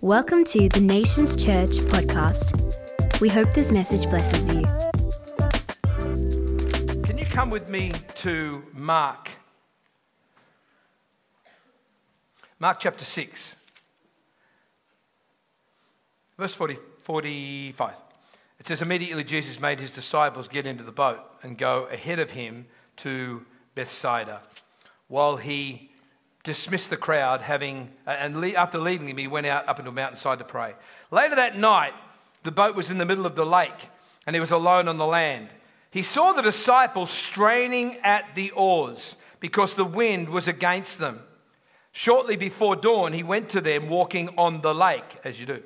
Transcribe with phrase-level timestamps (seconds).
[0.00, 3.20] Welcome to the Nations Church podcast.
[3.20, 4.62] We hope this message blesses you.
[7.02, 9.28] Can you come with me to Mark?
[12.60, 13.56] Mark chapter 6,
[16.38, 17.94] verse 40, 45.
[18.60, 22.30] It says, Immediately Jesus made his disciples get into the boat and go ahead of
[22.30, 22.66] him
[22.98, 23.44] to
[23.74, 24.42] Bethsaida
[25.08, 25.90] while he
[26.44, 30.38] dismissed the crowd, having, and after leaving him, he went out up into a mountainside
[30.38, 30.74] to pray.
[31.10, 31.92] Later that night,
[32.42, 33.90] the boat was in the middle of the lake,
[34.26, 35.48] and he was alone on the land.
[35.90, 41.20] He saw the disciples straining at the oars because the wind was against them.
[41.92, 45.62] Shortly before dawn, he went to them walking on the lake, as you do.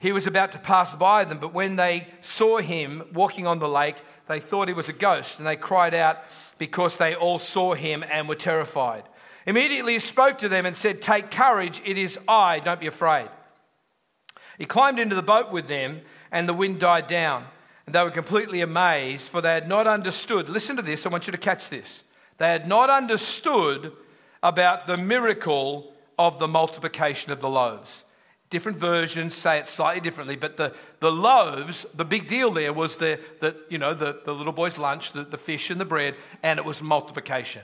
[0.00, 3.68] He was about to pass by them, but when they saw him walking on the
[3.68, 6.18] lake, they thought he was a ghost, and they cried out
[6.56, 9.04] because they all saw him and were terrified.
[9.48, 13.30] Immediately he spoke to them and said, Take courage, it is I, don't be afraid.
[14.58, 17.46] He climbed into the boat with them, and the wind died down.
[17.86, 20.50] And they were completely amazed, for they had not understood.
[20.50, 22.04] Listen to this, I want you to catch this.
[22.36, 23.92] They had not understood
[24.42, 28.04] about the miracle of the multiplication of the loaves.
[28.50, 32.98] Different versions say it slightly differently, but the, the loaves, the big deal there was
[32.98, 36.16] the, the, you know, the, the little boy's lunch, the, the fish and the bread,
[36.42, 37.62] and it was multiplication.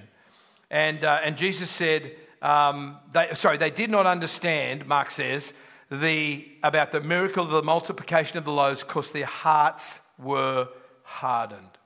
[0.75, 2.11] And, uh, and Jesus said,
[2.43, 5.53] um, they, sorry, they did not understand, Mark says,
[5.89, 10.67] the, about the miracle of the multiplication of the loaves because their hearts were
[11.05, 11.79] hardened.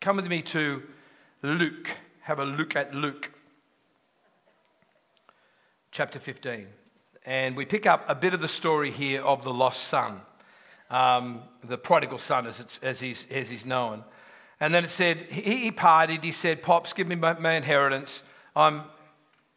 [0.00, 0.82] Come with me to
[1.42, 1.88] Luke.
[2.22, 3.30] Have a look at Luke
[5.92, 6.66] chapter 15.
[7.26, 10.20] And we pick up a bit of the story here of the lost son,
[10.90, 14.02] um, the prodigal son, as, as, he's, as he's known.
[14.60, 16.24] And then it said, he, he partied.
[16.24, 18.22] He said, Pops, give me my, my inheritance.
[18.54, 18.84] I'm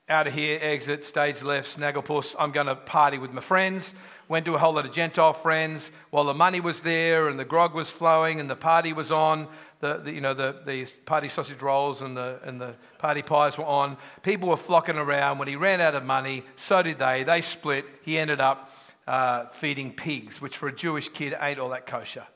[0.09, 2.36] out of here, exit, stage left, snagglepuss.
[2.38, 3.94] I'm going to party with my friends.
[4.28, 7.45] Went to a whole lot of Gentile friends while the money was there and the
[7.45, 9.47] grog was flowing and the party was on.
[9.80, 13.57] The, the, you know, the, the party sausage rolls and the, and the party pies
[13.57, 13.97] were on.
[14.22, 15.38] People were flocking around.
[15.38, 17.24] When he ran out of money, so did they.
[17.24, 17.85] They split.
[18.03, 18.75] He ended up
[19.07, 22.28] uh, feeding pigs, which for a Jewish kid ain't all that kosher.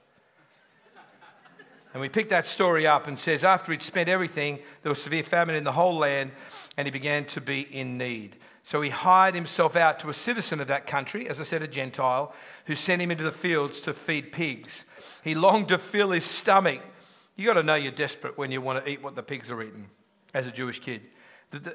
[1.94, 5.24] And we pick that story up and says, after he'd spent everything, there was severe
[5.24, 6.32] famine in the whole land,
[6.76, 8.36] and he began to be in need.
[8.64, 11.68] So he hired himself out to a citizen of that country, as I said, a
[11.68, 12.34] Gentile,
[12.66, 14.86] who sent him into the fields to feed pigs.
[15.24, 16.82] He longed to fill his stomach.
[17.36, 19.62] You got to know you're desperate when you want to eat what the pigs are
[19.62, 19.90] eating,
[20.34, 21.02] as a Jewish kid.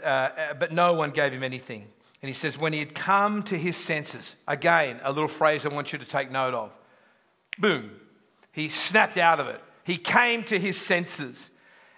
[0.02, 1.86] Uh, but no one gave him anything.
[2.20, 5.68] And he says, when he had come to his senses, again, a little phrase I
[5.68, 6.76] want you to take note of.
[7.58, 7.92] Boom.
[8.50, 9.62] He snapped out of it.
[9.88, 11.50] He came to his senses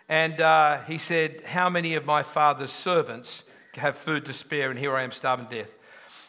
[0.09, 3.43] and uh, he said, How many of my father's servants
[3.75, 4.71] have food to spare?
[4.71, 5.75] And here I am starving to death.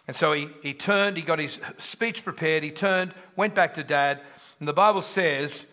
[0.07, 3.83] And so he, he turned, he got his speech prepared, he turned, went back to
[3.83, 4.21] dad.
[4.57, 5.67] And the Bible says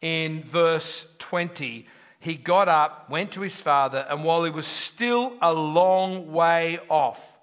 [0.00, 1.88] in verse 20,
[2.20, 6.78] he got up, went to his father, and while he was still a long way
[6.88, 7.40] off,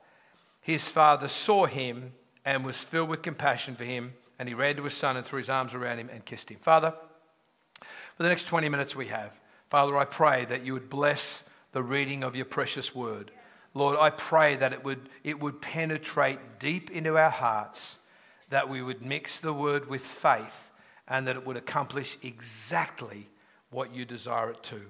[0.62, 2.14] his father saw him
[2.46, 4.14] and was filled with compassion for him.
[4.40, 6.60] And he ran to his son and threw his arms around him and kissed him.
[6.62, 6.94] Father,
[8.20, 11.82] for the next 20 minutes we have, Father, I pray that you would bless the
[11.82, 13.32] reading of your precious word.
[13.74, 17.98] Lord, I pray that it would, it would penetrate deep into our hearts,
[18.50, 20.70] that we would mix the word with faith,
[21.08, 23.30] and that it would accomplish exactly
[23.70, 24.82] what you desire it to.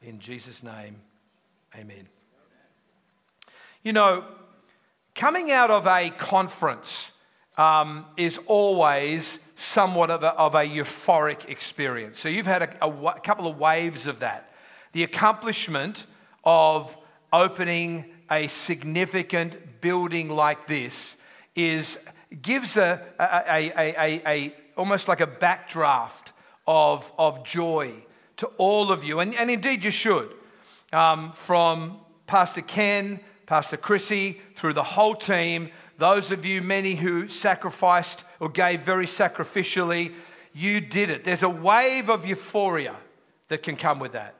[0.00, 1.02] In Jesus' name,
[1.78, 2.08] amen.
[3.82, 4.24] You know,
[5.14, 7.12] coming out of a conference
[7.56, 12.18] um, is always somewhat of a, of a, euphoric experience.
[12.18, 14.52] So you've had a, a, a couple of waves of that.
[14.92, 16.06] The accomplishment
[16.44, 16.96] of
[17.32, 21.16] opening a significant building like this
[21.54, 21.98] is
[22.42, 26.32] gives a, a, a, almost like a backdraft
[26.66, 27.92] of, of joy
[28.36, 30.30] to all of you, and, and indeed you should.
[30.92, 37.28] Um, from Pastor Ken, Pastor Chrissy, through the whole team, those of you, many who
[37.28, 40.14] sacrificed or gave very sacrificially,
[40.54, 41.24] you did it.
[41.24, 42.96] There's a wave of euphoria
[43.48, 44.34] that can come with that.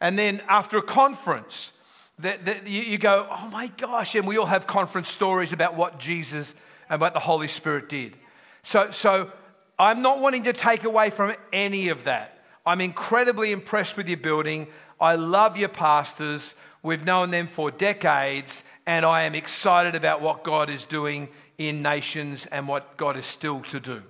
[0.00, 1.72] And then after a conference,
[2.18, 5.76] that, that you, you go, oh my gosh, and we all have conference stories about
[5.76, 6.54] what Jesus
[6.90, 8.14] and what the Holy Spirit did.
[8.62, 9.32] So, so
[9.78, 12.38] I'm not wanting to take away from any of that.
[12.66, 14.66] I'm incredibly impressed with your building.
[15.00, 16.54] I love your pastors.
[16.82, 21.82] We've known them for decades, and I am excited about what God is doing in
[21.82, 24.02] nations and what God is still to do.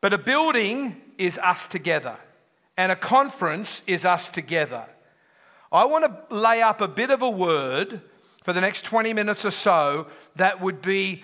[0.00, 2.16] But a building is us together,
[2.74, 4.86] and a conference is us together.
[5.70, 8.00] I want to lay up a bit of a word
[8.44, 10.06] for the next 20 minutes or so
[10.36, 11.22] that would be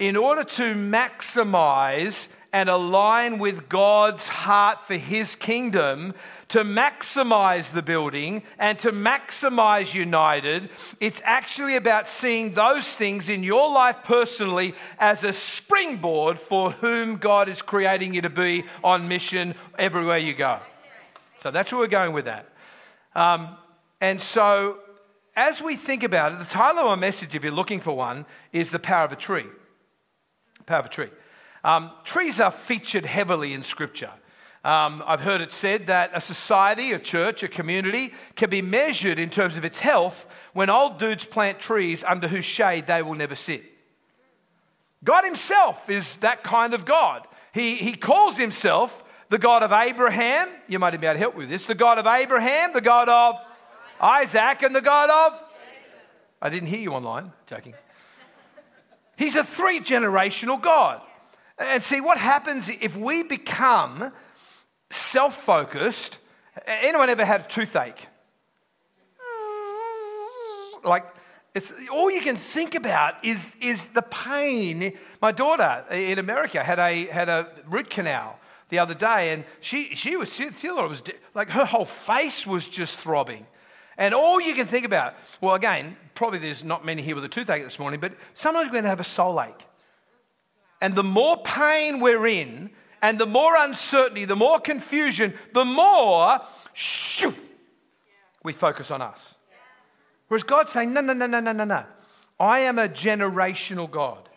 [0.00, 6.14] in order to maximize and align with God's heart for His kingdom,
[6.48, 10.68] to maximize the building and to maximize United,
[10.98, 17.16] it's actually about seeing those things in your life personally as a springboard for whom
[17.16, 20.58] God is creating you to be on mission everywhere you go.
[21.38, 22.48] So that's where we're going with that.
[23.14, 23.56] Um,
[24.00, 24.78] and so,
[25.36, 28.26] as we think about it, the title of my message, if you're looking for one,
[28.52, 29.46] is The Power of a Tree.
[30.66, 31.10] Power of a Tree.
[31.62, 34.10] Um, trees are featured heavily in Scripture.
[34.62, 39.18] Um, I've heard it said that a society, a church, a community can be measured
[39.18, 43.14] in terms of its health when old dudes plant trees under whose shade they will
[43.14, 43.64] never sit.
[45.02, 47.26] God Himself is that kind of God.
[47.54, 50.48] He, he calls Himself the God of Abraham.
[50.68, 51.64] You might be able to help with this.
[51.64, 53.40] The God of Abraham, the God of
[53.98, 55.42] Isaac, and the God of.
[56.42, 57.32] I didn't hear you online.
[57.46, 57.74] Joking.
[59.16, 61.00] He's a three generational God.
[61.60, 64.12] And see, what happens if we become
[64.88, 66.18] self focused?
[66.66, 68.08] Anyone ever had a toothache?
[70.82, 71.04] Like,
[71.54, 74.96] it's all you can think about is, is the pain.
[75.20, 78.38] My daughter in America had a, had a root canal
[78.70, 81.02] the other day, and she, she was, she, thought it was
[81.34, 83.46] like her whole face was just throbbing.
[83.98, 87.28] And all you can think about, well, again, probably there's not many here with a
[87.28, 89.66] toothache this morning, but sometimes we're going to have a soul ache.
[90.80, 92.70] And the more pain we're in,
[93.02, 96.40] and the more uncertainty, the more confusion, the more
[96.72, 97.32] shoo,
[98.42, 99.36] we focus on us.
[100.28, 101.84] Whereas God's saying, no, no, no, no, no, no, no.
[102.38, 104.28] I am a generational God.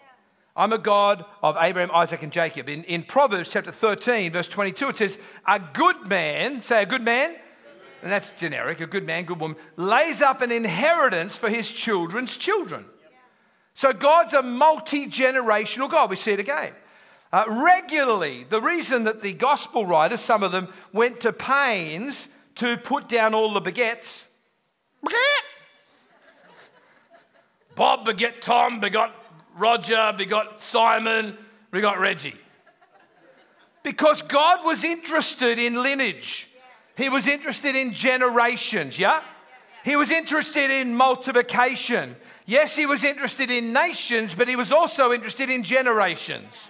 [0.56, 2.70] I'm a God of Abraham, Isaac, and Jacob.
[2.70, 7.02] In, in Proverbs chapter 13, verse 22, it says, A good man, say a good
[7.02, 7.36] man,
[8.04, 12.38] and that's generic, a good man, good woman, lays up an inheritance for his children's
[12.38, 12.86] children.
[13.74, 16.10] So God's a multi generational God.
[16.10, 16.74] We see it again.
[17.32, 22.78] Uh, regularly, the reason that the gospel writers, some of them, went to pains to
[22.78, 24.30] put down all the begets.
[27.76, 29.16] Bob beget Tom, begot
[29.58, 31.36] Roger, begot Simon,
[31.72, 32.36] begot Reggie.
[33.82, 36.50] Because God was interested in lineage.
[36.96, 39.22] He was interested in generations, yeah?
[39.84, 42.16] He was interested in multiplication.
[42.46, 46.70] Yes, he was interested in nations, but he was also interested in generations.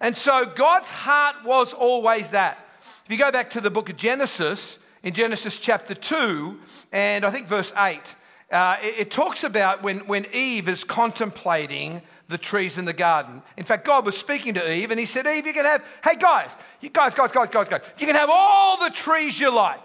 [0.00, 2.58] And so God's heart was always that.
[3.04, 6.58] If you go back to the book of Genesis, in Genesis chapter 2,
[6.92, 8.14] and I think verse 8,
[8.50, 13.42] uh, it, it, talks about when, when Eve is contemplating the trees in the garden.
[13.56, 16.16] In fact, God was speaking to Eve and he said, Eve, you can have, hey
[16.16, 19.80] guys, you guys, guys, guys, guys, guys, you can have all the trees you like.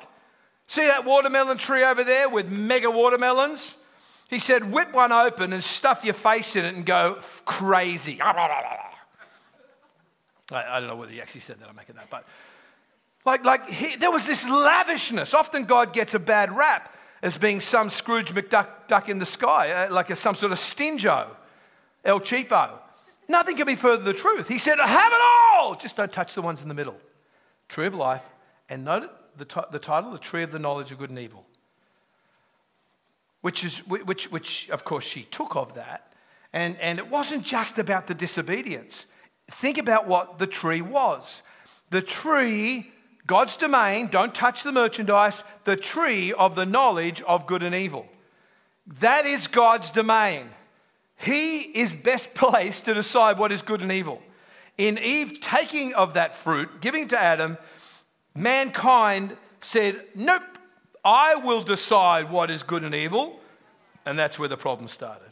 [0.68, 3.78] See that watermelon tree over there with mega watermelons?
[4.34, 8.20] He said, whip one open and stuff your face in it and go crazy.
[10.52, 12.26] I, don't know whether he actually said that, I'm making that, but
[13.26, 15.34] like, like he, there was this lavishness.
[15.34, 19.72] Often God gets a bad rap as being some Scrooge McDuck duck in the sky,
[19.72, 21.36] uh, like a, some sort of stingo,
[22.04, 22.72] El Cheapo.
[23.30, 24.50] Nothing can be further the truth.
[24.50, 25.76] He said, Have it all!
[25.76, 26.98] Just don't touch the ones in the middle.
[27.70, 28.28] Tree of life.
[28.68, 31.46] And note the, t- the title, The Tree of the Knowledge of Good and Evil.
[33.44, 36.12] Which, is, which, which, of course, she took of that.
[36.52, 39.06] And, and it wasn't just about the disobedience.
[39.48, 41.44] Think about what the tree was.
[41.92, 42.92] The tree
[43.26, 48.08] God's domain, don't touch the merchandise, the tree of the knowledge of good and evil.
[49.00, 50.50] That is God's domain.
[51.18, 54.22] He is best placed to decide what is good and evil.
[54.78, 57.58] In Eve taking of that fruit, giving to Adam,
[58.36, 60.53] mankind said, Nope,
[61.06, 63.40] I will decide what is good and evil.
[64.06, 65.30] And that's where the problem started.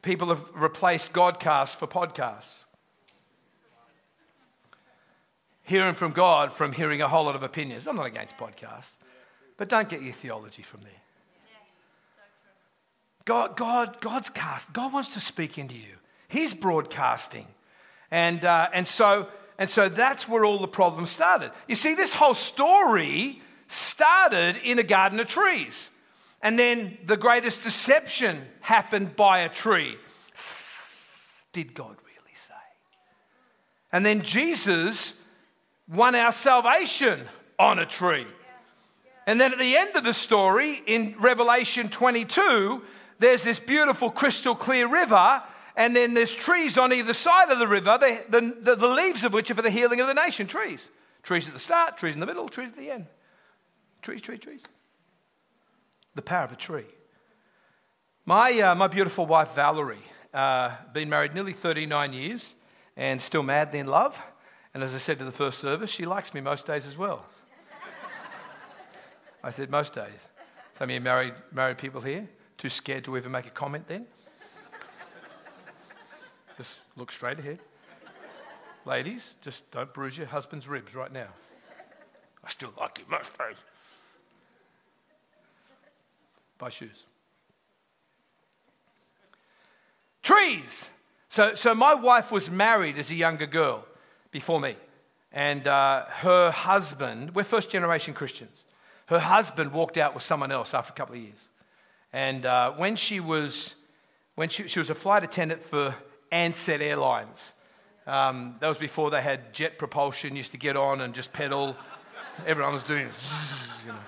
[0.00, 2.62] People have replaced Godcast for podcasts
[5.62, 7.86] hearing from God from hearing a whole lot of opinions.
[7.86, 8.96] I'm not against podcasts,
[9.56, 10.92] but don't get your theology from there.
[13.24, 14.72] God, God, God's cast.
[14.72, 15.96] God wants to speak into you.
[16.28, 17.46] He's broadcasting,
[18.10, 19.28] and uh, and so
[19.58, 21.52] and so that's where all the problems started.
[21.68, 23.40] You see, this whole story
[23.72, 25.90] started in a garden of trees,
[26.42, 29.96] and then the greatest deception happened by a tree.
[31.52, 32.54] Did God really say?
[33.92, 35.14] And then Jesus
[35.88, 37.20] won our salvation
[37.58, 38.26] on a tree.
[39.26, 42.82] And then at the end of the story, in Revelation 22,
[43.18, 45.42] there's this beautiful crystal clear river,
[45.76, 49.32] and then there's trees on either side of the river, the, the, the, leaves of
[49.32, 50.46] which are for the healing of the nation.
[50.46, 50.90] Trees.
[51.22, 53.06] Trees at the start, trees in the middle, trees at the end.
[54.02, 54.62] Trees, trees, trees.
[56.14, 56.84] The power of a tree.
[58.26, 60.04] My, uh, my beautiful wife, Valerie,
[60.34, 62.54] uh, been married nearly 39 years
[62.96, 64.20] and still madly in love.
[64.74, 67.24] And as I said to the first service, she likes me most days as well.
[69.44, 70.30] I said, most days.
[70.72, 72.28] Some of you married, married people here,
[72.58, 74.06] too scared to even make a comment then?
[76.56, 77.60] just look straight ahead.
[78.84, 81.28] Ladies, just don't bruise your husband's ribs right now.
[82.44, 83.56] I still like you most days.
[86.62, 87.06] Buy shoes.
[90.22, 90.90] Trees.
[91.28, 93.84] So, so my wife was married as a younger girl
[94.30, 94.76] before me.
[95.32, 98.62] And uh, her husband, we're first generation Christians,
[99.06, 101.48] her husband walked out with someone else after a couple of years.
[102.12, 103.74] And uh, when she was,
[104.36, 105.92] when she, she was a flight attendant for
[106.30, 107.54] Ansett Airlines,
[108.06, 111.76] um, that was before they had jet propulsion, used to get on and just pedal.
[112.46, 113.98] Everyone was doing, zzz, you know.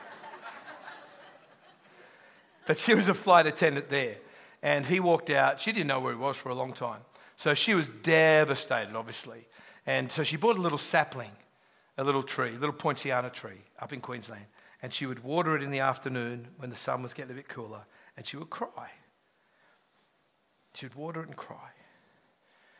[2.67, 4.17] But she was a flight attendant there.
[4.63, 5.61] And he walked out.
[5.61, 7.01] She didn't know where he was for a long time.
[7.37, 9.47] So she was devastated, obviously.
[9.87, 11.31] And so she bought a little sapling,
[11.99, 14.47] a little tree, a little poinciana tree up in Queensland.
[14.81, 17.49] And she would water it in the afternoon when the sun was getting a bit
[17.49, 17.85] cooler.
[18.17, 18.91] And she would cry.
[20.75, 21.71] She would water it and cry.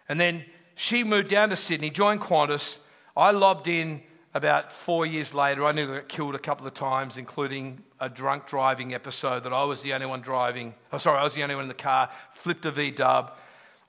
[0.09, 2.79] And then she moved down to Sydney, joined Qantas.
[3.17, 4.03] I lobbed in
[4.35, 8.47] about four years later, I nearly got killed a couple of times, including a drunk
[8.47, 10.75] driving episode that I was the only one driving.
[10.93, 13.33] Oh, sorry, I was the only one in the car, flipped a V dub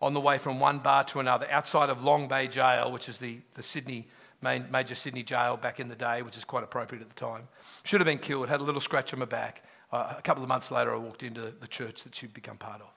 [0.01, 3.17] on the way from one bar to another outside of Long Bay Jail, which is
[3.17, 4.07] the, the Sydney,
[4.41, 7.47] main, major Sydney jail back in the day, which is quite appropriate at the time.
[7.83, 9.63] Should have been killed, had a little scratch on my back.
[9.91, 12.81] Uh, a couple of months later, I walked into the church that she'd become part
[12.81, 12.89] of.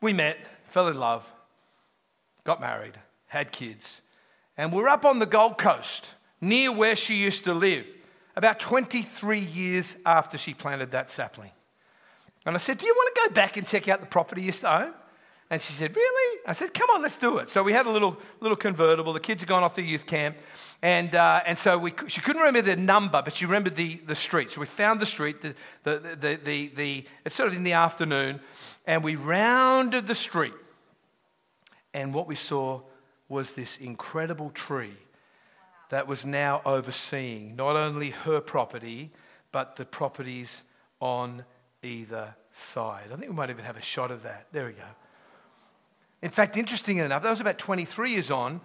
[0.00, 1.32] We met, fell in love,
[2.42, 4.00] got married, had kids,
[4.56, 7.86] and we're up on the Gold Coast near where she used to live,
[8.36, 11.50] about 23 years after she planted that sapling.
[12.46, 14.46] And I said, Do you want to go back and check out the property you
[14.46, 14.92] used to own?
[15.50, 16.40] And she said, Really?
[16.46, 17.50] I said, Come on, let's do it.
[17.50, 19.12] So we had a little, little convertible.
[19.12, 20.36] The kids had gone off to youth camp.
[20.82, 24.14] And, uh, and so we, she couldn't remember the number, but she remembered the, the
[24.14, 24.50] street.
[24.50, 27.74] So we found the street, the, the, the, the, the, it's sort of in the
[27.74, 28.40] afternoon,
[28.86, 30.54] and we rounded the street.
[31.92, 32.80] And what we saw
[33.28, 34.94] was this incredible tree
[35.90, 39.10] that was now overseeing not only her property,
[39.52, 40.62] but the properties
[41.00, 41.44] on
[41.82, 43.06] either side.
[43.12, 44.46] I think we might even have a shot of that.
[44.52, 44.84] There we go.
[46.22, 48.60] In fact, interestingly enough, that was about 23 years on.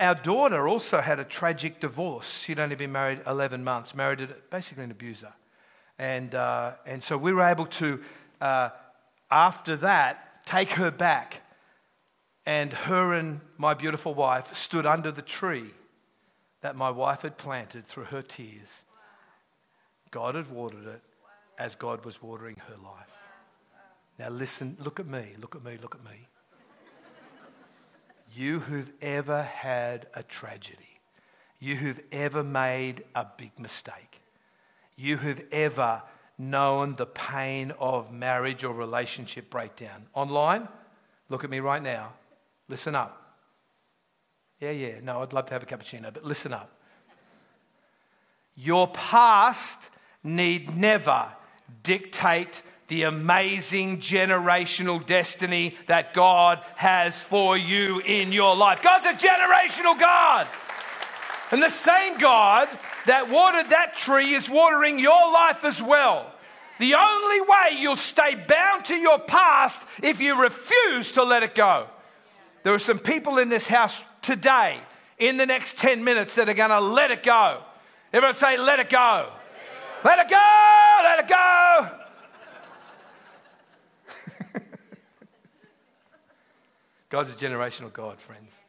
[0.00, 2.42] Our daughter also had a tragic divorce.
[2.42, 5.32] She'd only been married 11 months, married basically an abuser.
[5.98, 8.02] And, uh, and so we were able to,
[8.40, 8.70] uh,
[9.30, 11.42] after that, take her back.
[12.44, 15.70] And her and my beautiful wife stood under the tree
[16.64, 18.84] that my wife had planted through her tears.
[20.10, 21.02] God had watered it
[21.58, 23.18] as God was watering her life.
[24.18, 26.26] Now, listen, look at me, look at me, look at me.
[28.34, 31.00] You who've ever had a tragedy,
[31.60, 34.22] you who've ever made a big mistake,
[34.96, 36.00] you who've ever
[36.38, 40.06] known the pain of marriage or relationship breakdown.
[40.14, 40.66] Online,
[41.28, 42.14] look at me right now.
[42.68, 43.23] Listen up.
[44.60, 46.70] Yeah, yeah, no, I'd love to have a cappuccino, but listen up.
[48.56, 49.90] Your past
[50.22, 51.26] need never
[51.82, 58.82] dictate the amazing generational destiny that God has for you in your life.
[58.82, 60.46] God's a generational God.
[61.50, 62.68] And the same God
[63.06, 66.30] that watered that tree is watering your life as well.
[66.78, 71.54] The only way you'll stay bound to your past if you refuse to let it
[71.54, 71.86] go.
[72.64, 74.78] There are some people in this house today,
[75.18, 77.60] in the next 10 minutes, that are going to let it go.
[78.10, 79.28] Everyone say, let it go.
[80.02, 80.98] Let it go.
[81.02, 81.90] Let it go.
[87.10, 88.62] God's a generational God, friends.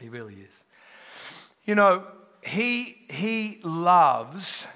[0.00, 0.64] He really is.
[1.66, 2.04] You know,
[2.42, 4.66] he, he loves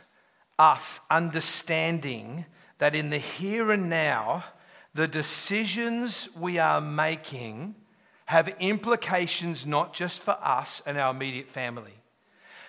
[0.59, 2.45] us understanding
[2.76, 4.45] that in the here and now,
[4.92, 7.76] the decisions we are making
[8.32, 11.92] have implications not just for us and our immediate family.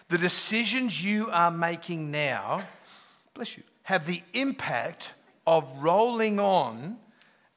[0.10, 2.63] The decisions you are making now,
[3.34, 5.13] bless you, have the impact
[5.48, 6.98] of rolling on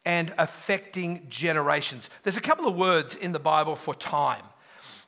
[0.04, 2.08] and affecting generations.
[2.22, 4.44] There's a couple of words in the Bible for time.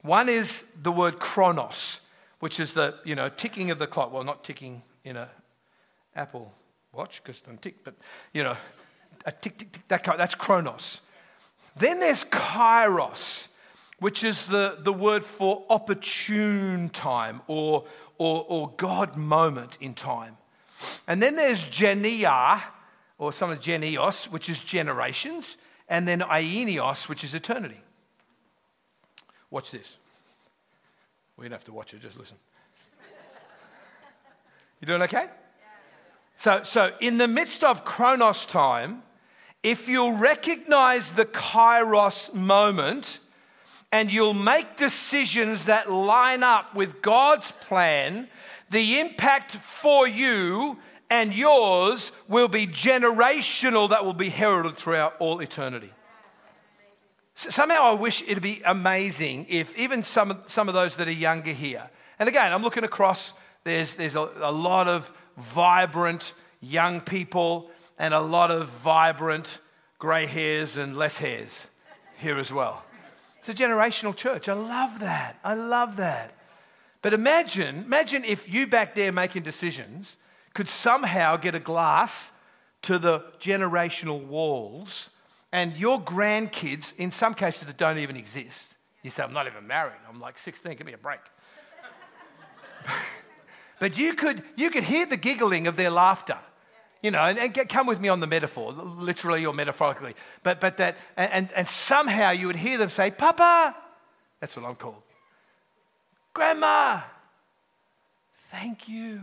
[0.02, 2.00] One is the word chronos,
[2.40, 4.12] which is the you know ticking of the clock.
[4.12, 5.28] Well, not ticking in a
[6.16, 6.52] Apple
[6.92, 7.94] watch because don't tick, but
[8.32, 8.56] you know
[9.24, 9.86] a tick tick tick.
[9.86, 11.02] That that's chronos.
[11.78, 13.54] Then there's kairos,
[13.98, 17.84] which is the, the word for opportune time or,
[18.18, 20.36] or, or God moment in time.
[21.06, 22.62] And then there's genia,
[23.18, 25.58] or some of genios, which is generations.
[25.88, 27.80] and then aionios, which is eternity.
[29.50, 29.96] Watch this.
[31.36, 32.36] We don't have to watch it, just listen.
[34.80, 35.26] You doing okay?
[36.36, 39.02] So, so in the midst of Chronos time,
[39.62, 43.18] if you'll recognize the Kairos moment
[43.90, 48.28] and you'll make decisions that line up with God's plan,
[48.70, 50.78] the impact for you
[51.10, 55.90] and yours will be generational, that will be heralded throughout all eternity.
[57.34, 61.52] Somehow I wish it'd be amazing if even some, some of those that are younger
[61.52, 61.88] here,
[62.18, 63.32] and again, I'm looking across,
[63.64, 69.58] there's, there's a, a lot of vibrant young people and a lot of vibrant
[69.98, 71.68] grey hairs and less hairs
[72.18, 72.84] here as well.
[73.40, 74.48] It's a generational church.
[74.48, 75.38] I love that.
[75.44, 76.34] I love that.
[77.02, 80.16] But imagine, imagine if you back there making decisions
[80.54, 82.32] could somehow get a glass
[82.82, 85.10] to the generational walls
[85.52, 88.76] and your grandkids, in some cases that don't even exist.
[89.02, 89.94] You say, I'm not even married.
[90.08, 91.20] I'm like 16, give me a break.
[93.80, 96.38] but you could, you could hear the giggling of their laughter.
[97.02, 100.14] You know, and, and get, come with me on the metaphor, literally or metaphorically.
[100.42, 103.76] But, but that, and, and somehow you would hear them say, Papa,
[104.40, 105.02] that's what I'm called.
[106.34, 107.00] Grandma,
[108.34, 109.20] thank you.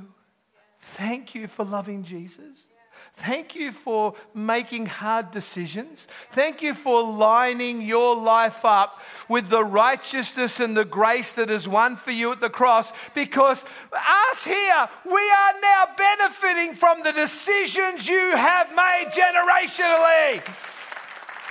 [0.79, 2.67] Thank you for loving Jesus.
[3.15, 6.07] Thank you for making hard decisions.
[6.31, 11.67] Thank you for lining your life up with the righteousness and the grace that is
[11.67, 17.13] won for you at the cross because us here, we are now benefiting from the
[17.13, 20.41] decisions you have made generationally.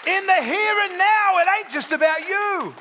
[0.07, 2.75] In the here and now, it ain't just about you,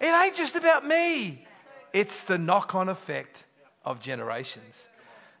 [0.00, 1.46] it ain't just about me.
[1.92, 3.44] It's the knock on effect
[3.84, 4.87] of generations.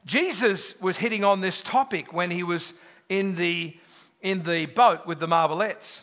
[0.08, 2.72] Jesus was hitting on this topic when he was
[3.10, 3.76] in the,
[4.22, 6.02] in the boat with the Marvelettes.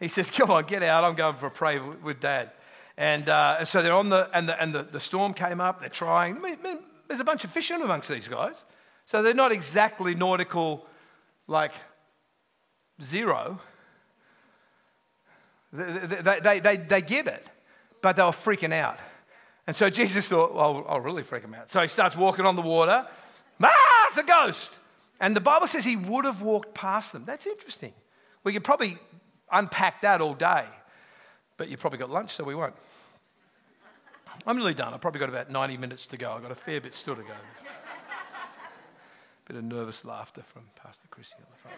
[0.00, 1.04] He says, Come on, get out.
[1.04, 2.50] I'm going for a pray with dad.
[2.96, 5.78] And, uh, and so they're on the, and, the, and the, the storm came up.
[5.78, 6.36] They're trying.
[6.36, 8.64] I mean, there's a bunch of fishing amongst these guys.
[9.06, 10.84] So they're not exactly nautical,
[11.46, 11.74] like
[13.00, 13.60] zero.
[15.72, 17.46] They, they, they, they, they get it,
[18.02, 18.98] but they were freaking out.
[19.66, 21.70] And so Jesus thought, well, I'll really freak him out.
[21.70, 23.06] So he starts walking on the water.
[23.62, 24.78] Ah, it's a ghost.
[25.20, 27.24] And the Bible says he would have walked past them.
[27.24, 27.92] That's interesting.
[28.42, 28.98] We could probably
[29.52, 30.64] unpack that all day,
[31.56, 32.74] but you probably got lunch, so we won't.
[34.46, 34.94] I'm nearly done.
[34.94, 36.32] I've probably got about 90 minutes to go.
[36.32, 37.28] I've got a fair bit still to go.
[39.46, 41.76] bit of nervous laughter from Pastor Chrissy on the front.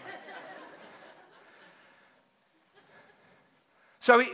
[4.00, 4.28] So he,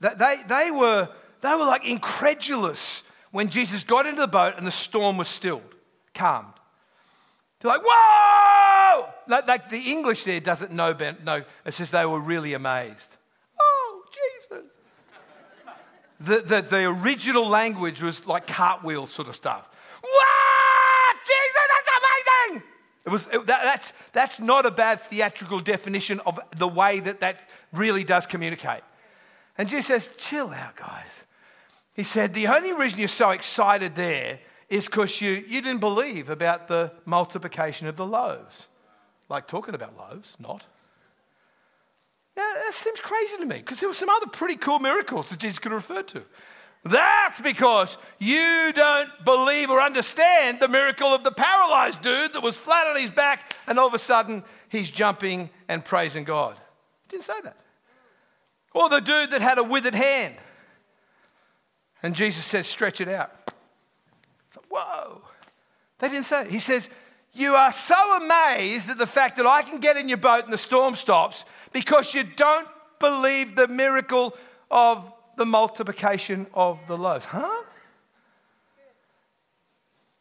[0.00, 1.08] they, they were
[1.42, 5.74] they were like incredulous when Jesus got into the boat and the storm was stilled,
[6.14, 6.54] calmed.
[7.60, 9.08] They're like, whoa!
[9.28, 13.16] Like, the English there doesn't know, no, it says they were really amazed.
[13.60, 14.64] Oh, Jesus.
[16.20, 19.68] The, the, the original language was like cartwheel sort of stuff.
[20.02, 21.90] Wow, Jesus, that's
[22.50, 22.68] amazing!
[23.04, 27.20] It was, it, that, that's, that's not a bad theatrical definition of the way that
[27.20, 28.82] that really does communicate.
[29.56, 31.24] And Jesus says, chill out, guys.
[31.94, 36.30] He said, The only reason you're so excited there is because you, you didn't believe
[36.30, 38.68] about the multiplication of the loaves.
[39.28, 40.66] Like talking about loaves, not.
[42.36, 45.38] Now, that seems crazy to me because there were some other pretty cool miracles that
[45.38, 46.22] Jesus could referred to.
[46.84, 52.56] That's because you don't believe or understand the miracle of the paralyzed dude that was
[52.56, 56.56] flat on his back and all of a sudden he's jumping and praising God.
[57.04, 57.56] He didn't say that.
[58.74, 60.34] Or the dude that had a withered hand.
[62.02, 63.30] And Jesus says, stretch it out.
[64.48, 65.22] It's like, whoa.
[65.98, 66.50] They didn't say it.
[66.50, 66.90] He says,
[67.32, 70.52] you are so amazed at the fact that I can get in your boat and
[70.52, 74.36] the storm stops because you don't believe the miracle
[74.70, 77.24] of the multiplication of the loaves.
[77.24, 77.64] Huh?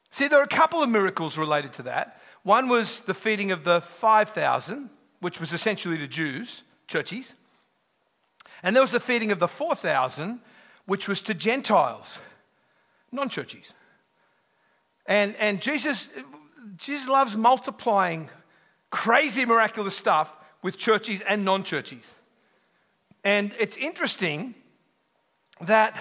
[0.09, 2.21] See, there are a couple of miracles related to that.
[2.43, 4.89] One was the feeding of the 5,000,
[5.19, 7.35] which was essentially the Jews, churchies.
[8.63, 10.39] And there was the feeding of the 4,000,
[10.85, 12.19] which was to Gentiles,
[13.11, 13.73] non churchies.
[15.05, 16.09] And, and Jesus,
[16.77, 18.29] Jesus loves multiplying
[18.89, 22.15] crazy, miraculous stuff with churches and non churchies.
[23.23, 24.55] And it's interesting
[25.61, 25.97] that,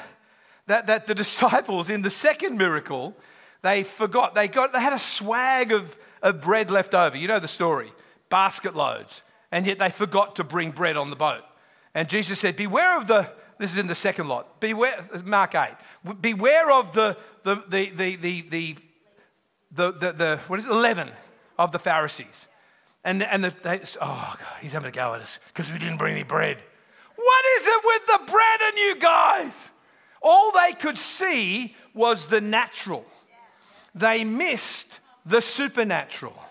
[0.66, 3.16] that, that the disciples in the second miracle,
[3.62, 7.16] they forgot, they, got, they had a swag of, of bread left over.
[7.16, 7.92] You know the story
[8.30, 9.22] basket loads.
[9.52, 11.42] And yet they forgot to bring bread on the boat.
[11.94, 13.28] And Jesus said, Beware of the,
[13.60, 14.58] this is in the second lot.
[14.58, 15.68] Beware, Mark 8.
[16.22, 18.76] Beware of the, the, the, the, the, the,
[19.70, 21.10] the, the, the what is it, leaven
[21.58, 22.48] of the Pharisees.
[23.04, 25.98] And, and the, they, oh, God, he's having a go at us because we didn't
[25.98, 26.56] bring any bread.
[27.16, 29.70] What is it with the bread and you guys?
[30.22, 33.04] All they could see was the natural.
[33.94, 36.42] They missed the supernatural.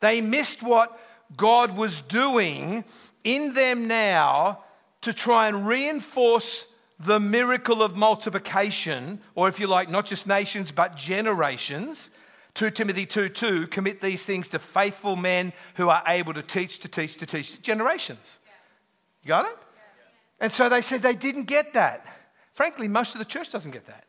[0.00, 0.98] They missed what
[1.36, 2.82] God was doing
[3.22, 4.64] in them now
[5.02, 6.66] to try and reinforce
[6.98, 12.10] the miracle of multiplication, or if you like, not just nations, but generations.
[12.54, 16.78] 2 Timothy 2 2, commit these things to faithful men who are able to teach,
[16.80, 18.38] to teach, to teach generations.
[19.22, 19.56] You got it?
[20.40, 22.06] And so they said they didn't get that.
[22.52, 24.04] Frankly, most of the church doesn't get that.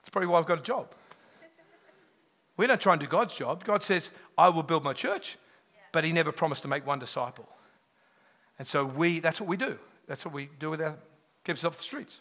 [0.00, 0.92] That's probably why I've got a job.
[2.56, 3.64] We don't try and do God's job.
[3.64, 5.38] God says, I will build my church,
[5.92, 7.48] but He never promised to make one disciple.
[8.60, 9.78] And so we, that's what we do.
[10.06, 10.94] That's what we do with our,
[11.48, 12.20] us off the streets.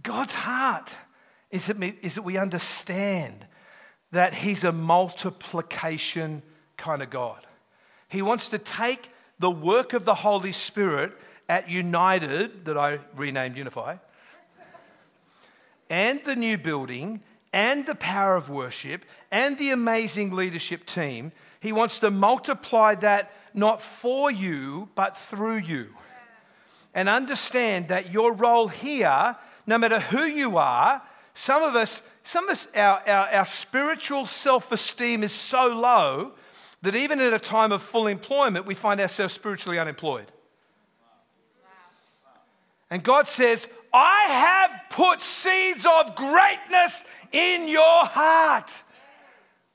[0.00, 0.96] God's heart
[1.50, 3.48] is that, is that we understand
[4.12, 6.42] that He's a multiplication
[6.76, 7.44] kind of God.
[8.08, 9.08] He wants to take
[9.40, 11.12] the work of the Holy Spirit
[11.48, 13.96] at United, that I renamed Unify,
[15.90, 21.32] and the new building, and the power of worship, and the amazing leadership team.
[21.58, 25.88] He wants to multiply that not for you, but through you.
[26.94, 31.02] And understand that your role here, no matter who you are,
[31.34, 36.32] some of us, some of us, our, our, our spiritual self esteem is so low
[36.82, 40.30] that even at a time of full employment, we find ourselves spiritually unemployed.
[42.90, 48.82] And God says, I have put seeds of greatness in your heart.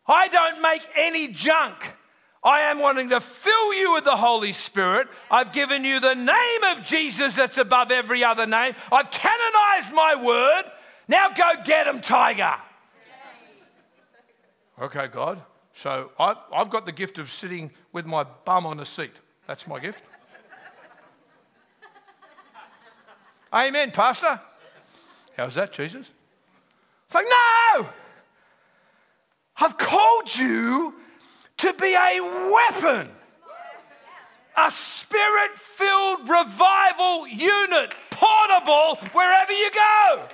[0.08, 1.96] I don't make any junk.
[2.44, 5.08] I am wanting to fill you with the Holy Spirit.
[5.30, 8.74] I've given you the name of Jesus that's above every other name.
[8.92, 10.64] I've canonized my word.
[11.08, 12.56] Now go get him, tiger.
[14.82, 15.42] Okay, God.
[15.74, 19.14] So I, have got the gift of sitting with my bum on a seat.
[19.46, 20.04] That's my gift.
[23.54, 24.40] Amen, Pastor.
[25.38, 26.12] How's that, Jesus?
[27.06, 27.90] It's like, no!
[29.58, 30.96] I've called you
[31.62, 32.22] to be a
[32.52, 33.08] weapon,
[34.58, 40.28] a spirit filled revival unit, portable wherever you go.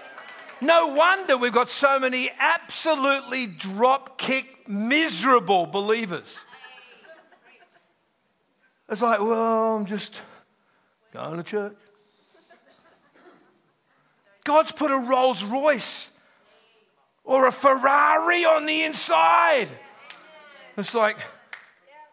[0.61, 6.39] No wonder we've got so many absolutely drop kick, miserable believers.
[8.89, 10.21] It's like, well, I'm just
[11.13, 11.75] going to church.
[14.45, 16.17] God's put a Rolls Royce
[17.25, 19.67] or a Ferrari on the inside.
[20.77, 21.17] It's like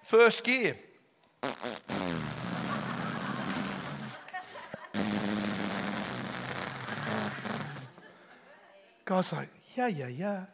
[0.02, 0.74] first gear.
[9.04, 10.46] God's like, yeah, yeah, yeah.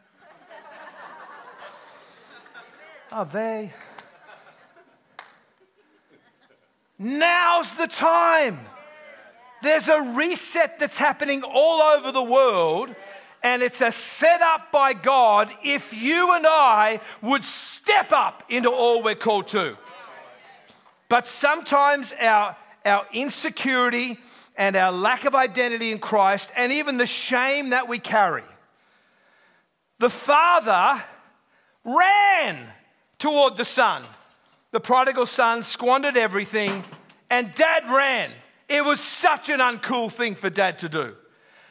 [3.13, 3.71] Are they?
[6.99, 8.59] Now's the time.
[9.61, 12.93] There's a reset that's happening all over the world,
[13.43, 19.01] and it's a setup by God if you and I would step up into all
[19.01, 19.77] we're called to.
[21.09, 24.17] But sometimes our, our insecurity,
[24.57, 28.43] and our lack of identity in Christ and even the shame that we carry.
[29.99, 31.01] The father
[31.83, 32.67] ran
[33.17, 34.03] toward the son.
[34.71, 36.83] The prodigal son squandered everything,
[37.29, 38.31] and dad ran.
[38.69, 41.15] It was such an uncool thing for dad to do.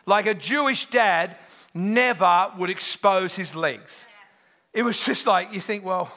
[0.05, 1.37] Like a Jewish dad
[1.75, 4.09] never would expose his legs.
[4.73, 6.13] It was just like, you think, well,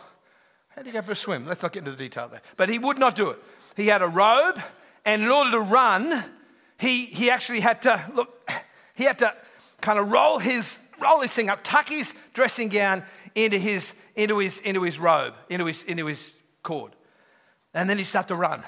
[0.70, 1.46] how did he go for a swim?
[1.46, 2.42] Let's not get into the detail there.
[2.58, 3.40] But he would not do it.
[3.76, 4.60] He had a robe,
[5.06, 6.24] and in order to run,
[6.80, 8.50] he, he actually had to, look,
[8.96, 9.34] he had to
[9.82, 13.04] kind of roll his, roll his thing up, tuck his dressing gown
[13.36, 16.92] into his, into his, into his robe, into his, into his cord.
[17.74, 18.64] And then he started to run.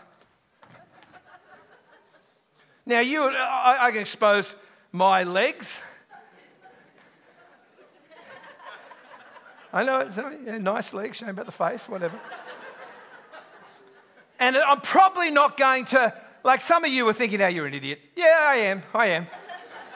[2.86, 4.56] now, you, I, I can expose
[4.92, 5.82] my legs.
[9.76, 12.18] I know it's a nice legs, shame about the face, whatever.
[14.40, 16.14] and I'm probably not going to
[16.46, 18.00] like some of you are thinking, now you're an idiot.
[18.16, 18.84] Yeah, I am.
[18.94, 19.28] I am.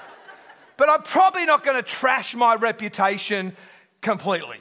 [0.77, 3.55] but I'm probably not going to trash my reputation
[4.01, 4.57] completely.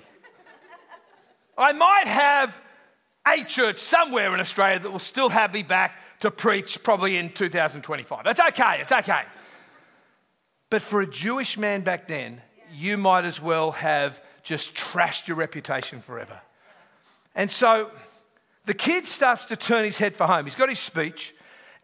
[1.57, 2.61] I might have
[3.27, 7.33] a church somewhere in Australia that will still have me back to preach probably in
[7.33, 8.23] 2025.
[8.23, 9.23] That's okay, it's okay.
[10.71, 12.41] But for a Jewish man back then,
[12.73, 16.41] you might as well have just trashed your reputation forever.
[17.35, 17.91] And so
[18.65, 20.47] the kid starts to turn his head for home.
[20.47, 21.35] He's got his speech.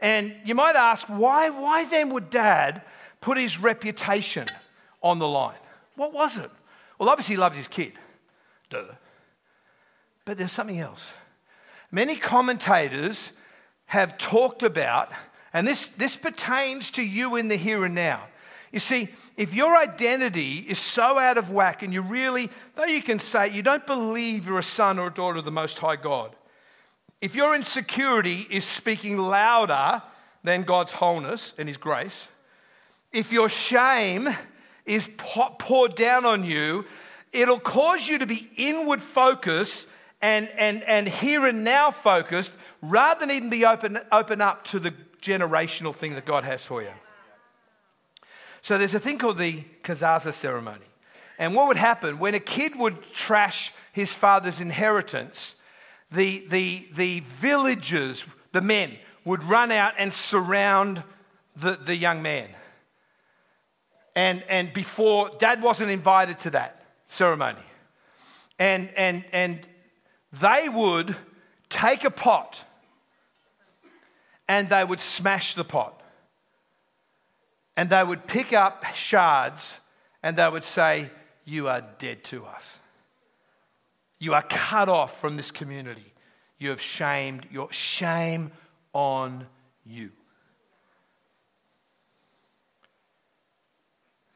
[0.00, 2.82] And you might ask, why, why then would dad
[3.20, 4.46] put his reputation
[5.02, 5.58] on the line?
[5.96, 6.50] What was it?
[6.98, 7.92] Well, obviously, he loved his kid.
[8.70, 8.84] Duh.
[10.24, 11.14] But there's something else.
[11.90, 13.32] Many commentators
[13.86, 15.12] have talked about,
[15.52, 18.22] and this, this pertains to you in the here and now.
[18.72, 23.02] You see, if your identity is so out of whack and you really, though you
[23.02, 25.96] can say you don't believe you're a son or a daughter of the Most High
[25.96, 26.36] God,
[27.20, 30.02] if your insecurity is speaking louder
[30.42, 32.28] than God's wholeness and His grace,
[33.12, 34.28] if your shame
[34.86, 36.84] is poured down on you,
[37.32, 39.88] it'll cause you to be inward focused
[40.20, 44.78] and, and, and here and now focused rather than even be open, open up to
[44.78, 46.90] the generational thing that God has for you.
[48.64, 50.86] So there's a thing called the Kezazah ceremony.
[51.38, 55.54] And what would happen when a kid would trash his father's inheritance,
[56.10, 58.92] the, the, the villagers, the men,
[59.26, 61.02] would run out and surround
[61.54, 62.48] the, the young man.
[64.16, 67.60] And, and before, dad wasn't invited to that ceremony.
[68.58, 69.60] And, and, and
[70.32, 71.14] they would
[71.68, 72.64] take a pot
[74.48, 76.00] and they would smash the pot.
[77.76, 79.80] And they would pick up shards
[80.22, 81.10] and they would say,
[81.44, 82.80] You are dead to us.
[84.18, 86.12] You are cut off from this community.
[86.58, 88.52] You have shamed your shame
[88.92, 89.46] on
[89.84, 90.12] you.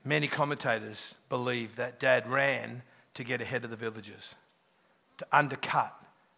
[0.05, 2.83] Many commentators believe that dad ran
[3.15, 4.35] to get ahead of the villagers,
[5.19, 5.95] to undercut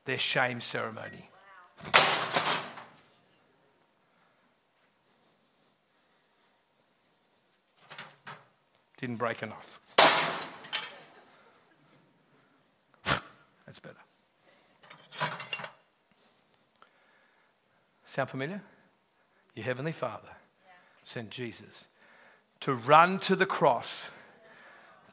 [0.07, 1.31] their shame ceremony.
[9.01, 9.81] Didn't break enough.
[13.65, 13.97] That's better.
[18.05, 18.61] Sound familiar?
[19.55, 20.29] Your Heavenly Father
[21.03, 21.89] sent Jesus
[22.61, 24.11] to run to the cross,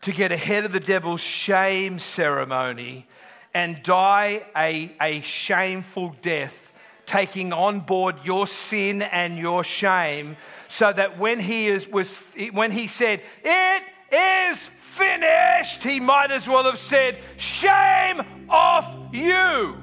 [0.01, 3.07] to get ahead of the devil's shame ceremony
[3.53, 6.73] and die a, a shameful death,
[7.07, 12.69] taking on board your sin and your shame, so that when he, is, was, when
[12.69, 19.75] he said, It is finished, he might as well have said, Shame off you.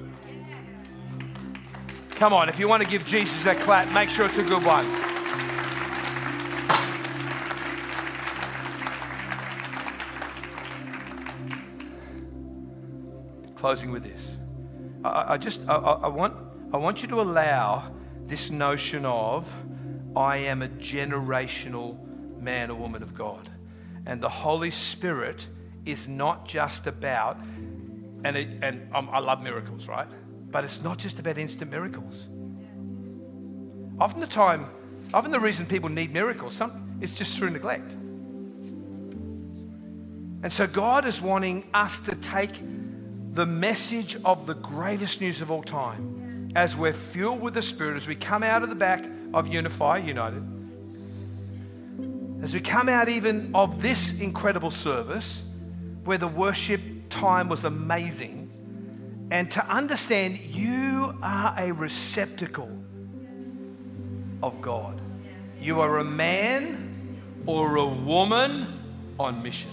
[2.10, 4.64] Come on, if you want to give Jesus a clap, make sure it's a good
[4.64, 4.86] one.
[13.56, 14.36] Closing with this.
[15.02, 16.34] I, I just, I, I, want,
[16.74, 17.88] I want you to allow
[18.26, 19.48] this notion of
[20.16, 21.96] I am a generational
[22.40, 23.48] man or woman of God.
[24.06, 25.46] And the Holy Spirit
[25.86, 27.38] is not just about,
[28.24, 30.08] and, it, and um, I love miracles, right?
[30.50, 32.26] But it's not just about instant miracles.
[34.00, 34.66] Often the time,
[35.14, 37.92] often the reason people need miracles, some, it's just through neglect.
[40.42, 42.60] And so God is wanting us to take
[43.30, 46.23] the message of the greatest news of all time
[46.54, 49.98] as we're fueled with the Spirit, as we come out of the back of Unify
[49.98, 50.42] United,
[52.42, 55.42] as we come out even of this incredible service
[56.04, 58.44] where the worship time was amazing
[59.30, 62.70] and to understand you are a receptacle
[64.42, 65.00] of God.
[65.60, 68.66] You are a man or a woman
[69.18, 69.70] on mission.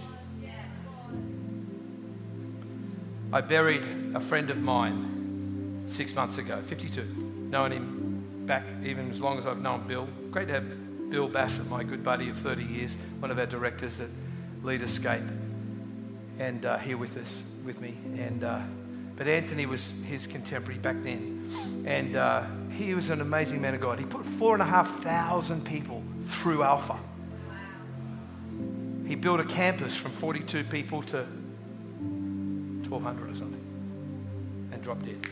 [3.33, 5.10] I buried a friend of mine
[5.91, 10.07] six months ago, 52, knowing him back even as long as I've known Bill.
[10.31, 13.99] Great to have Bill Bassett, my good buddy of 30 years, one of our directors
[13.99, 14.09] at
[14.63, 15.23] Lead Escape,
[16.39, 17.97] and uh, here with us, with me.
[18.17, 18.61] And uh,
[19.21, 21.83] but Anthony was his contemporary back then.
[21.85, 23.99] And uh, he was an amazing man of God.
[23.99, 26.97] He put four and a half thousand people through Alpha.
[29.05, 35.27] He built a campus from 42 people to 1,200 or something and dropped dead.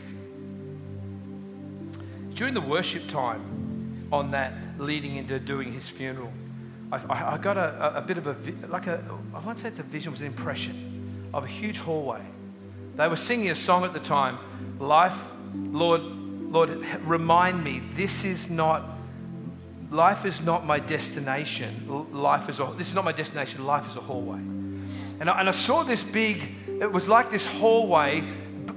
[2.40, 6.32] During the worship time on that leading into doing his funeral,
[6.90, 9.82] I, I got a, a, bit of a, like a, I won't say it's a
[9.82, 12.22] vision, it was an impression of a huge hallway
[12.96, 14.38] they were singing a song at the time,
[14.78, 15.32] Life,
[15.70, 16.70] Lord, Lord,
[17.02, 18.84] remind me, this is not,
[19.90, 21.68] life is not my destination.
[22.12, 24.38] Life is a, this is not my destination, life is a hallway.
[24.38, 26.42] And I, and I saw this big,
[26.80, 28.22] it was like this hallway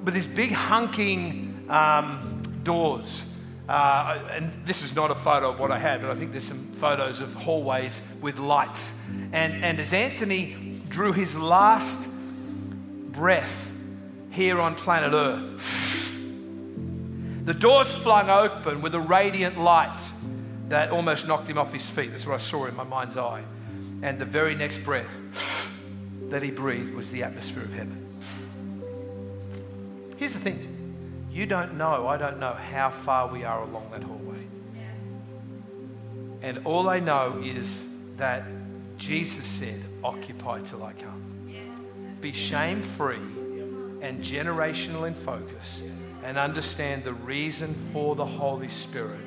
[0.05, 3.32] with these big hunking um, doors.
[3.67, 6.47] Uh, and this is not a photo of what I had, but I think there's
[6.47, 9.03] some photos of hallways with lights.
[9.31, 12.13] And, and as Anthony drew his last
[13.11, 13.73] breath,
[14.33, 16.19] here on planet Earth.
[17.45, 20.09] The doors flung open with a radiant light
[20.69, 22.09] that almost knocked him off his feet.
[22.09, 23.43] That's what I saw in my mind's eye.
[24.01, 25.07] And the very next breath
[26.29, 27.99] that he breathed was the atmosphere of heaven.
[30.17, 30.72] Here's the thing
[31.33, 34.45] you don't know, I don't know how far we are along that hallway.
[36.43, 38.43] And all I know is that
[38.97, 41.21] Jesus said, Occupy till I come.
[42.21, 43.17] Be shame free
[44.01, 45.89] and generational in focus
[46.23, 49.19] and understand the reason for the Holy Spirit